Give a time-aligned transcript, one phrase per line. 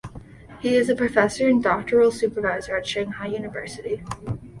[0.61, 4.01] He is a professor and doctoral supervisor at Shanghai University.